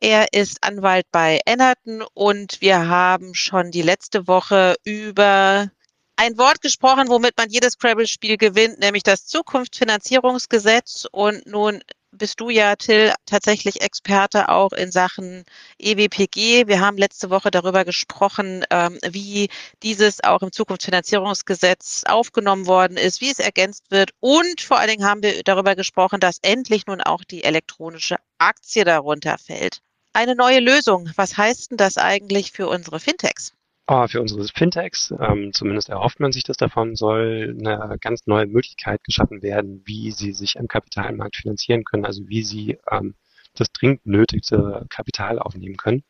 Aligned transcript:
Er 0.00 0.32
ist 0.32 0.62
Anwalt 0.62 1.06
bei 1.10 1.40
Ennerton 1.44 2.04
und 2.14 2.60
wir 2.60 2.88
haben 2.88 3.34
schon 3.34 3.72
die 3.72 3.82
letzte 3.82 4.28
Woche 4.28 4.76
über 4.84 5.72
ein 6.14 6.38
Wort 6.38 6.60
gesprochen, 6.62 7.08
womit 7.08 7.36
man 7.36 7.50
jedes 7.50 7.72
Scrabble-Spiel 7.72 8.36
gewinnt, 8.36 8.78
nämlich 8.78 9.02
das 9.02 9.26
Zukunftsfinanzierungsgesetz. 9.26 11.06
Und 11.10 11.46
nun 11.46 11.80
bist 12.12 12.38
du 12.38 12.48
ja, 12.48 12.76
Till, 12.76 13.12
tatsächlich 13.26 13.80
Experte 13.80 14.48
auch 14.48 14.72
in 14.72 14.92
Sachen 14.92 15.44
EWPG. 15.78 16.68
Wir 16.68 16.80
haben 16.80 16.96
letzte 16.96 17.30
Woche 17.30 17.50
darüber 17.50 17.84
gesprochen, 17.84 18.64
ähm, 18.70 18.98
wie 19.04 19.48
dieses 19.82 20.22
auch 20.22 20.42
im 20.42 20.52
Zukunftsfinanzierungsgesetz 20.52 22.04
aufgenommen 22.06 22.66
worden 22.66 22.96
ist, 22.96 23.20
wie 23.20 23.30
es 23.30 23.40
ergänzt 23.40 23.90
wird. 23.90 24.12
Und 24.20 24.60
vor 24.60 24.78
allen 24.78 24.90
Dingen 24.90 25.04
haben 25.08 25.24
wir 25.24 25.42
darüber 25.42 25.74
gesprochen, 25.74 26.20
dass 26.20 26.38
endlich 26.42 26.86
nun 26.86 27.00
auch 27.00 27.24
die 27.24 27.42
elektronische 27.42 28.16
Aktie 28.38 28.84
darunter 28.84 29.38
fällt. 29.38 29.82
Eine 30.12 30.34
neue 30.34 30.60
Lösung. 30.60 31.10
Was 31.16 31.36
heißt 31.36 31.70
denn 31.70 31.76
das 31.76 31.96
eigentlich 31.98 32.52
für 32.52 32.68
unsere 32.68 33.00
Fintechs? 33.00 33.52
Oh, 33.90 34.06
für 34.06 34.20
unsere 34.20 34.44
Fintechs, 34.54 35.14
ähm, 35.18 35.52
zumindest 35.54 35.88
erhofft 35.88 36.20
man 36.20 36.30
sich 36.30 36.44
das 36.44 36.58
davon, 36.58 36.94
soll 36.94 37.56
eine 37.58 37.96
ganz 37.98 38.26
neue 38.26 38.46
Möglichkeit 38.46 39.02
geschaffen 39.02 39.40
werden, 39.40 39.82
wie 39.86 40.10
sie 40.10 40.32
sich 40.32 40.58
am 40.60 40.68
Kapitalmarkt 40.68 41.36
finanzieren 41.36 41.84
können, 41.84 42.04
also 42.04 42.28
wie 42.28 42.42
sie 42.42 42.78
ähm, 42.90 43.14
das 43.54 43.72
dringend 43.72 44.04
nötigste 44.04 44.84
Kapital 44.90 45.38
aufnehmen 45.38 45.78
können. 45.78 46.02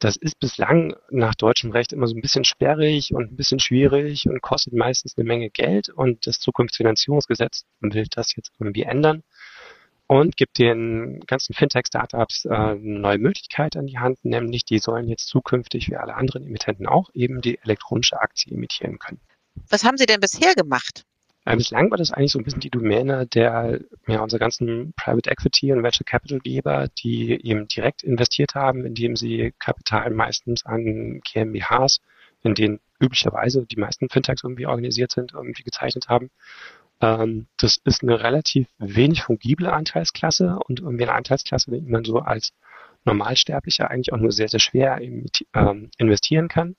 Das 0.00 0.16
ist 0.16 0.38
bislang 0.38 0.96
nach 1.10 1.34
deutschem 1.34 1.70
Recht 1.70 1.94
immer 1.94 2.06
so 2.06 2.14
ein 2.14 2.20
bisschen 2.20 2.44
sperrig 2.44 3.14
und 3.14 3.32
ein 3.32 3.36
bisschen 3.36 3.58
schwierig 3.58 4.28
und 4.28 4.42
kostet 4.42 4.74
meistens 4.74 5.16
eine 5.16 5.26
Menge 5.26 5.48
Geld 5.48 5.88
und 5.88 6.26
das 6.26 6.40
Zukunftsfinanzierungsgesetz 6.40 7.64
will 7.80 8.04
das 8.10 8.36
jetzt 8.36 8.52
irgendwie 8.60 8.82
ändern 8.82 9.22
und 10.08 10.36
gibt 10.36 10.58
den 10.58 11.20
ganzen 11.26 11.54
Fintech-Startups 11.54 12.46
äh, 12.46 12.48
eine 12.48 12.78
neue 12.80 13.18
Möglichkeit 13.18 13.76
an 13.76 13.86
die 13.86 13.98
Hand, 13.98 14.24
nämlich 14.24 14.64
die 14.64 14.78
sollen 14.78 15.06
jetzt 15.06 15.28
zukünftig 15.28 15.88
wie 15.90 15.96
alle 15.96 16.14
anderen 16.14 16.46
Emittenten 16.46 16.86
auch 16.86 17.10
eben 17.14 17.40
die 17.42 17.58
elektronische 17.58 18.20
Aktie 18.20 18.52
emittieren 18.52 18.98
können. 18.98 19.20
Was 19.68 19.84
haben 19.84 19.98
Sie 19.98 20.06
denn 20.06 20.20
bisher 20.20 20.54
gemacht? 20.54 21.04
Äh, 21.44 21.56
bislang 21.56 21.90
war 21.90 21.98
das 21.98 22.10
eigentlich 22.10 22.32
so 22.32 22.38
ein 22.38 22.44
bisschen 22.44 22.60
die 22.60 22.70
Domäne 22.70 23.26
der 23.26 23.80
ja, 24.06 24.22
unserer 24.22 24.40
ganzen 24.40 24.94
Private 24.94 25.30
Equity 25.30 25.72
und 25.72 25.82
Venture 25.82 26.06
Capital 26.06 26.40
Geber, 26.40 26.88
die 26.88 27.32
eben 27.44 27.68
direkt 27.68 28.02
investiert 28.02 28.54
haben, 28.54 28.86
indem 28.86 29.14
sie 29.14 29.52
Kapital 29.58 30.10
meistens 30.10 30.64
an 30.64 31.20
GmbHs, 31.20 32.00
in 32.42 32.54
denen 32.54 32.80
üblicherweise 32.98 33.66
die 33.66 33.76
meisten 33.76 34.08
Fintechs 34.08 34.42
irgendwie 34.42 34.66
organisiert 34.66 35.12
sind, 35.12 35.34
irgendwie 35.34 35.64
gezeichnet 35.64 36.08
haben 36.08 36.30
das 37.00 37.78
ist 37.84 38.02
eine 38.02 38.20
relativ 38.20 38.66
wenig 38.78 39.22
fungible 39.22 39.72
Anteilsklasse 39.72 40.58
und 40.66 40.80
irgendwie 40.80 41.04
eine 41.04 41.14
Anteilsklasse, 41.14 41.70
die 41.70 41.80
man 41.82 42.04
so 42.04 42.18
als 42.18 42.52
Normalsterblicher 43.04 43.90
eigentlich 43.90 44.12
auch 44.12 44.18
nur 44.18 44.32
sehr, 44.32 44.48
sehr 44.48 44.60
schwer 44.60 45.00
ähm, 45.00 45.90
investieren 45.96 46.48
kann. 46.48 46.76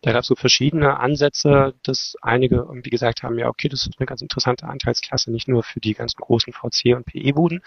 Da 0.00 0.12
gab 0.12 0.22
es 0.22 0.28
so 0.28 0.36
verschiedene 0.36 1.00
Ansätze, 1.00 1.74
dass 1.82 2.14
einige 2.22 2.56
irgendwie 2.56 2.90
gesagt 2.90 3.22
haben, 3.24 3.38
ja, 3.38 3.48
okay, 3.48 3.68
das 3.68 3.86
ist 3.86 3.98
eine 3.98 4.06
ganz 4.06 4.22
interessante 4.22 4.66
Anteilsklasse, 4.66 5.32
nicht 5.32 5.48
nur 5.48 5.64
für 5.64 5.80
die 5.80 5.94
ganzen 5.94 6.20
großen 6.20 6.52
VC- 6.52 6.94
und 6.94 7.04
PE-Buden, 7.04 7.62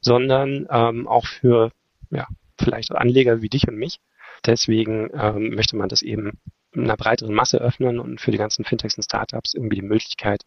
sondern 0.00 0.68
ähm, 0.70 1.08
auch 1.08 1.26
für 1.26 1.72
ja, 2.10 2.28
vielleicht 2.58 2.92
Anleger 2.92 3.42
wie 3.42 3.48
dich 3.48 3.66
und 3.66 3.76
mich. 3.76 3.98
Deswegen 4.46 5.10
ähm, 5.12 5.54
möchte 5.54 5.76
man 5.76 5.88
das 5.88 6.02
eben 6.02 6.38
einer 6.74 6.96
breiteren 6.96 7.34
Masse 7.34 7.58
öffnen 7.58 7.98
und 7.98 8.20
für 8.20 8.30
die 8.30 8.38
ganzen 8.38 8.64
Fintechs 8.64 8.96
und 8.96 9.02
Startups 9.02 9.54
irgendwie 9.54 9.76
die 9.76 9.86
Möglichkeit 9.86 10.42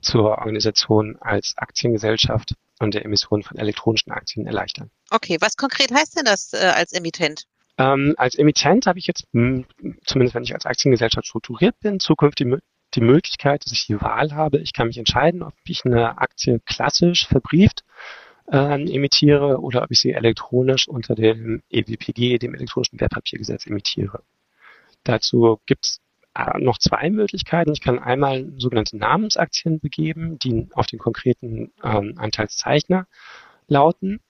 zur 0.00 0.38
Organisation 0.38 1.16
als 1.20 1.54
Aktiengesellschaft 1.56 2.54
und 2.78 2.94
der 2.94 3.04
Emission 3.04 3.42
von 3.42 3.58
elektronischen 3.58 4.12
Aktien 4.12 4.46
erleichtern. 4.46 4.90
Okay, 5.10 5.38
was 5.40 5.56
konkret 5.56 5.92
heißt 5.92 6.16
denn 6.16 6.24
das 6.24 6.52
äh, 6.52 6.72
als 6.74 6.92
Emittent? 6.92 7.44
Ähm, 7.78 8.14
als 8.16 8.34
Emittent 8.34 8.86
habe 8.86 8.98
ich 8.98 9.06
jetzt, 9.06 9.24
hm, 9.32 9.64
zumindest 10.04 10.34
wenn 10.34 10.42
ich 10.42 10.54
als 10.54 10.66
Aktiengesellschaft 10.66 11.26
strukturiert 11.26 11.78
bin, 11.80 12.00
zukünftig 12.00 12.46
die, 12.46 12.58
die 12.94 13.00
Möglichkeit, 13.00 13.64
dass 13.64 13.72
ich 13.72 13.86
die 13.86 14.00
Wahl 14.00 14.32
habe. 14.32 14.58
Ich 14.58 14.72
kann 14.72 14.88
mich 14.88 14.98
entscheiden, 14.98 15.42
ob 15.42 15.54
ich 15.64 15.84
eine 15.84 16.18
Aktie 16.18 16.60
klassisch 16.64 17.26
verbrieft 17.26 17.84
äh, 18.50 18.82
emittiere 18.92 19.60
oder 19.60 19.82
ob 19.82 19.90
ich 19.90 20.00
sie 20.00 20.12
elektronisch 20.12 20.88
unter 20.88 21.14
dem 21.14 21.62
EWPG, 21.70 22.38
dem 22.38 22.54
elektronischen 22.54 23.00
Wertpapiergesetz, 23.00 23.66
emittiere. 23.66 24.22
Dazu 25.04 25.60
gibt 25.66 25.84
es 25.84 26.00
noch 26.58 26.78
zwei 26.78 27.10
Möglichkeiten. 27.10 27.72
Ich 27.72 27.80
kann 27.80 27.98
einmal 27.98 28.52
sogenannte 28.56 28.96
Namensaktien 28.96 29.80
begeben, 29.80 30.38
die 30.38 30.68
auf 30.72 30.86
den 30.86 30.98
konkreten 30.98 31.72
ähm, 31.82 32.14
Anteilszeichner 32.16 33.06
lauten. 33.66 34.20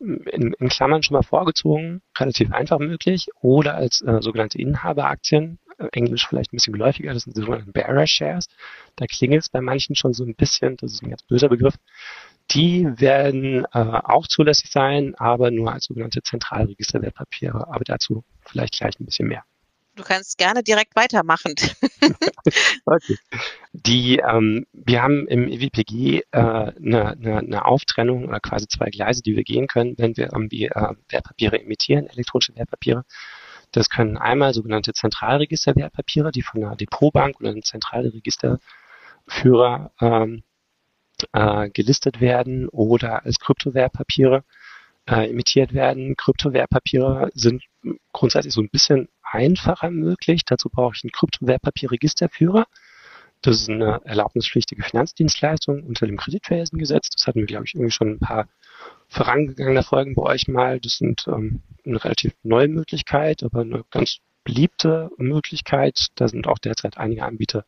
In, 0.00 0.52
in, 0.52 0.68
Klammern 0.68 1.02
schon 1.02 1.16
mal 1.16 1.24
vorgezogen, 1.24 2.02
relativ 2.16 2.52
einfach 2.52 2.78
möglich, 2.78 3.30
oder 3.40 3.74
als 3.74 4.00
äh, 4.00 4.22
sogenannte 4.22 4.56
Inhaberaktien, 4.58 5.58
äh, 5.78 5.88
Englisch 5.90 6.28
vielleicht 6.28 6.52
ein 6.52 6.56
bisschen 6.56 6.72
geläufiger, 6.72 7.12
das 7.12 7.24
sind 7.24 7.36
die 7.36 7.40
sogenannten 7.40 7.72
Bearer 7.72 8.06
Shares. 8.06 8.46
Da 8.94 9.06
klingelt 9.06 9.42
es 9.42 9.48
bei 9.48 9.60
manchen 9.60 9.96
schon 9.96 10.14
so 10.14 10.24
ein 10.24 10.36
bisschen, 10.36 10.76
das 10.76 10.92
ist 10.92 11.02
ein 11.02 11.10
ganz 11.10 11.24
böser 11.24 11.48
Begriff. 11.48 11.74
Die 12.52 12.86
werden 13.00 13.64
äh, 13.72 13.78
auch 13.78 14.28
zulässig 14.28 14.70
sein, 14.70 15.16
aber 15.16 15.50
nur 15.50 15.72
als 15.72 15.86
sogenannte 15.86 16.22
Zentralregisterwertpapiere. 16.22 17.66
Aber 17.66 17.82
dazu 17.84 18.22
vielleicht 18.46 18.78
gleich 18.78 19.00
ein 19.00 19.04
bisschen 19.04 19.26
mehr. 19.26 19.42
Du 19.98 20.04
kannst 20.04 20.38
gerne 20.38 20.62
direkt 20.62 20.94
weitermachen. 20.94 21.56
okay. 22.86 23.18
Die, 23.72 24.18
ähm, 24.18 24.64
wir 24.72 25.02
haben 25.02 25.26
im 25.26 25.48
EWPG 25.48 26.20
äh, 26.20 26.22
eine, 26.30 27.10
eine, 27.10 27.38
eine 27.38 27.64
Auftrennung 27.64 28.28
oder 28.28 28.38
quasi 28.38 28.68
zwei 28.68 28.90
Gleise, 28.90 29.22
die 29.22 29.34
wir 29.34 29.42
gehen 29.42 29.66
können, 29.66 29.96
wenn 29.98 30.16
wir 30.16 30.32
irgendwie 30.32 30.66
äh, 30.66 30.94
Wertpapiere 31.08 31.60
emittieren, 31.60 32.06
elektronische 32.06 32.54
Wertpapiere. 32.54 33.04
Das 33.72 33.90
können 33.90 34.16
einmal 34.16 34.54
sogenannte 34.54 34.92
Zentralregisterwertpapiere, 34.92 36.30
die 36.30 36.42
von 36.42 36.62
einer 36.62 36.76
Depotbank 36.76 37.40
oder 37.40 37.50
einem 37.50 37.64
Zentralregisterführer 37.64 39.90
ähm, 40.00 40.44
äh, 41.32 41.70
gelistet 41.70 42.20
werden 42.20 42.68
oder 42.68 43.24
als 43.24 43.40
Kryptowertpapiere 43.40 44.44
äh, 45.08 45.30
emittiert 45.30 45.74
werden. 45.74 46.16
Kryptowertpapiere 46.16 47.30
sind 47.34 47.64
grundsätzlich 48.12 48.54
so 48.54 48.60
ein 48.60 48.70
bisschen 48.70 49.08
einfacher 49.30 49.90
möglich. 49.90 50.44
Dazu 50.44 50.68
brauche 50.68 50.94
ich 50.96 51.04
einen 51.04 51.12
Kryptowertpapierregisterführer. 51.12 52.66
Das 53.42 53.60
ist 53.60 53.70
eine 53.70 54.00
erlaubnispflichtige 54.04 54.82
Finanzdienstleistung 54.82 55.84
unter 55.84 56.06
dem 56.06 56.16
Kreditverhältnisgesetz. 56.16 57.10
Das 57.10 57.26
hatten 57.26 57.40
wir, 57.40 57.46
glaube 57.46 57.66
ich, 57.66 57.74
irgendwie 57.74 57.92
schon 57.92 58.12
ein 58.12 58.18
paar 58.18 58.48
vorangegangene 59.08 59.82
Folgen 59.82 60.14
bei 60.14 60.22
euch 60.22 60.48
mal. 60.48 60.80
Das 60.80 60.98
sind 60.98 61.26
ähm, 61.28 61.62
eine 61.86 62.02
relativ 62.02 62.34
neue 62.42 62.68
Möglichkeit, 62.68 63.42
aber 63.44 63.60
eine 63.60 63.84
ganz 63.90 64.18
beliebte 64.44 65.10
Möglichkeit. 65.18 66.08
Da 66.16 66.26
sind 66.26 66.48
auch 66.48 66.58
derzeit 66.58 66.98
einige 66.98 67.24
Anbieter 67.24 67.64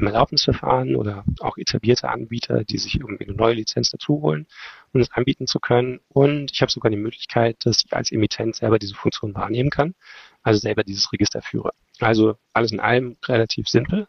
im 0.00 0.06
Erlaubnisverfahren 0.06 0.96
oder 0.96 1.24
auch 1.40 1.56
etablierte 1.56 2.08
Anbieter, 2.08 2.64
die 2.64 2.78
sich 2.78 2.96
irgendwie 2.96 3.24
eine 3.24 3.34
neue 3.34 3.54
Lizenz 3.54 3.90
dazu 3.90 4.20
holen, 4.22 4.46
um 4.92 5.00
es 5.00 5.10
anbieten 5.12 5.46
zu 5.46 5.60
können. 5.60 6.00
Und 6.08 6.50
ich 6.52 6.62
habe 6.62 6.72
sogar 6.72 6.90
die 6.90 6.96
Möglichkeit, 6.96 7.58
dass 7.64 7.84
ich 7.84 7.92
als 7.92 8.10
Emittent 8.10 8.56
selber 8.56 8.78
diese 8.78 8.94
Funktion 8.94 9.34
wahrnehmen 9.34 9.70
kann, 9.70 9.94
also 10.42 10.58
selber 10.58 10.82
dieses 10.84 11.12
Register 11.12 11.42
führe. 11.42 11.72
Also 12.00 12.36
alles 12.52 12.72
in 12.72 12.80
allem 12.80 13.16
relativ 13.26 13.68
simpel. 13.68 14.08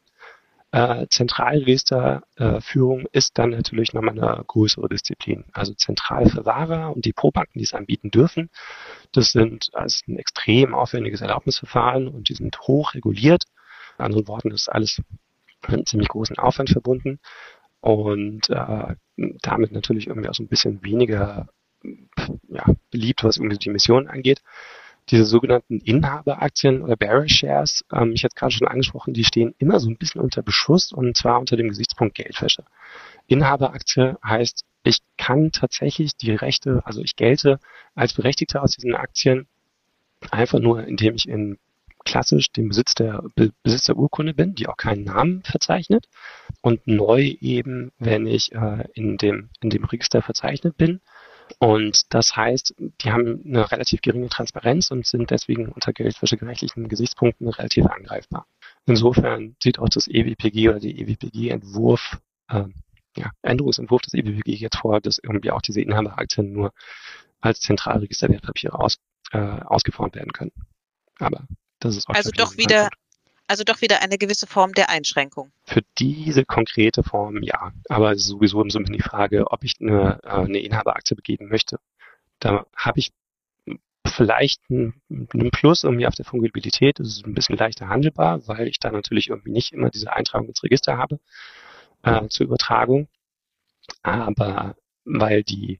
Äh, 0.74 1.08
Zentralregisterführung 1.10 3.06
ist 3.12 3.38
dann 3.38 3.50
natürlich 3.50 3.94
nochmal 3.94 4.18
eine 4.18 4.42
größere 4.48 4.88
Disziplin. 4.88 5.44
Also 5.52 5.74
Zentralverwahrer 5.74 6.96
und 6.96 7.04
die 7.04 7.12
Pro-Banken, 7.12 7.60
die 7.60 7.66
es 7.66 7.74
anbieten 7.74 8.10
dürfen, 8.10 8.50
das 9.12 9.32
sind 9.32 9.70
das 9.74 10.04
ein 10.08 10.18
extrem 10.18 10.74
aufwendiges 10.74 11.20
Erlaubnisverfahren 11.20 12.08
und 12.08 12.30
die 12.30 12.36
sind 12.36 12.58
hoch 12.62 12.94
reguliert. 12.94 13.44
In 14.00 14.06
anderen 14.06 14.28
Worten 14.30 14.52
ist 14.52 14.70
alles 14.70 15.02
einen 15.68 15.86
ziemlich 15.86 16.10
großen 16.10 16.38
Aufwand 16.38 16.69
verbunden 16.69 17.19
und 17.81 18.50
äh, 18.50 18.96
damit 19.42 19.72
natürlich 19.72 20.08
irgendwie 20.08 20.30
auch 20.30 20.36
so 20.36 20.44
ein 20.44 20.48
bisschen 20.48 20.84
weniger 20.84 21.48
ja, 22.50 22.66
beliebt, 22.92 23.24
was 23.24 23.38
irgendwie 23.38 23.58
die 23.58 23.69
Mission 23.69 24.08
angeht. 24.08 24.42
Diese 25.10 25.25
sogenannten 25.25 25.80
Inhaberaktien 25.80 26.84
oder 26.84 26.96
Bearer 26.96 27.28
Shares, 27.28 27.84
ähm, 27.92 28.12
ich 28.13 28.24
hatte 28.24 28.36
gerade 28.36 28.54
schon 28.54 28.68
angesprochen, 28.68 29.13
die 29.13 29.24
stehen 29.24 29.56
immer 29.58 29.80
so 29.80 29.90
ein 29.90 29.98
bisschen 29.98 30.22
unter 30.22 30.44
Beschuss 30.44 30.92
und 30.92 31.18
zwar 31.18 31.40
unter 31.40 31.58
dem 31.58 31.69
Gesichtspunkt 31.69 32.16
Geldwäsche. 32.16 32.63
Inhaberaktie 33.28 34.16
heißt, 34.24 34.63
ich 34.84 35.00
kann 35.18 35.52
tatsächlich 35.52 36.16
die 36.16 36.34
Rechte, 36.34 36.81
also 36.86 37.02
ich 37.02 37.16
gelte 37.16 37.60
als 37.96 38.13
Berechtigter 38.13 38.62
aus 38.62 38.75
diesen 38.75 38.96
Aktien 38.96 39.48
einfach 40.30 40.60
nur, 40.60 40.84
indem 40.84 41.16
ich 41.16 41.28
in 41.28 41.58
klassisch 42.03 42.51
den 42.51 42.69
Besitz 42.69 42.94
der, 42.95 43.24
Besitz 43.63 43.86
der 43.86 43.98
Urkunde 43.98 44.33
bin, 44.33 44.56
die 44.56 44.68
auch 44.68 44.77
keinen 44.77 45.03
Namen 45.03 45.44
verzeichnet. 45.44 46.07
Und 46.62 46.86
neu 46.88 47.36
eben, 47.42 47.92
wenn 48.00 48.27
ich 48.27 48.51
äh, 48.53 48.86
in, 48.94 49.18
dem, 49.18 49.50
in 49.62 49.69
dem 49.69 49.86
Register 49.86 50.21
verzeichnet 50.21 50.77
bin. 50.77 51.01
Und 51.59 52.13
das 52.13 52.36
heißt, 52.36 52.75
die 53.01 53.12
haben 53.12 53.44
eine 53.45 53.71
relativ 53.71 54.01
geringe 54.01 54.30
Transparenz 54.30 54.89
und 54.92 55.06
sind 55.06 55.31
deswegen 55.31 55.69
unter 55.69 55.92
geldwäschegerechtlichen 55.92 56.88
Gesichtspunkten 56.88 57.48
relativ 57.50 57.86
angreifbar. 57.86 58.45
Insofern 58.86 59.56
sieht 59.62 59.80
auch 59.80 59.89
das 59.89 60.07
EWPG 60.07 60.69
oder 60.69 60.80
die 60.80 61.00
EWPG-Entwurf, 61.01 62.19
äh, 62.50 62.63
ja, 63.18 63.31
Änderungsentwurf 63.42 64.01
des 64.01 64.13
EWPG 64.13 64.56
jetzt 64.56 64.77
vor, 64.77 65.01
dass 65.01 65.19
irgendwie 65.21 65.51
auch 65.51 65.62
diese 65.62 65.81
Inhaberaktien 65.81 66.53
nur 66.53 66.71
als 67.42 67.59
Zentralregister 67.59 68.30
Wertpapiere 68.30 68.80
aus, 68.80 68.98
äh, 69.31 69.38
ausgeformt 69.38 70.15
werden 70.15 70.31
können. 70.31 70.53
Aber 71.19 71.45
also 72.07 72.31
doch 72.31 72.57
wieder, 72.57 72.89
also 73.48 73.63
doch 73.63 73.81
wieder 73.81 74.01
eine 74.01 74.18
gewisse 74.18 74.48
Form 74.48 74.74
der 74.74 74.89
Einschränkung. 74.89 75.51
Für 75.66 75.81
diese 75.98 76.45
konkrete 76.45 77.04
Form 77.04 77.42
ja, 77.42 77.74
aber 77.89 78.16
sowieso 78.18 78.63
so 78.69 78.80
ein 78.80 78.83
bisschen 78.83 78.98
die 78.98 79.01
Frage, 79.01 79.51
ob 79.51 79.63
ich 79.63 79.75
eine, 79.80 80.19
äh, 80.24 80.30
eine 80.30 80.60
Inhaberaktie 80.60 81.16
begeben 81.16 81.50
möchte. 81.50 81.80
Da 82.39 82.66
habe 82.75 83.00
ich 83.00 83.12
vielleicht 84.07 84.62
einen, 84.69 85.01
einen 85.10 85.51
Plus 85.51 85.83
irgendwie 85.83 86.07
auf 86.07 86.16
der 86.16 86.25
Fungibilität. 86.25 87.00
Das 87.00 87.07
ist 87.07 87.25
ein 87.25 87.33
bisschen 87.33 87.57
leichter 87.57 87.88
handelbar, 87.89 88.48
weil 88.48 88.68
ich 88.68 88.80
da 88.80 88.92
natürlich 88.92 89.30
irgendwie 89.30 89.51
nicht 89.51 89.74
immer 89.74 89.89
diese 89.89 90.13
Eintragung 90.13 90.48
ins 90.48 90.63
Register 90.63 90.98
habe 90.98 91.19
äh, 92.04 92.27
zur 92.30 92.45
Übertragung. 92.45 93.07
Aber 94.04 94.75
weil 95.06 95.44
die 95.44 95.80